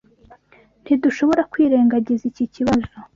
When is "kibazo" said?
2.53-2.87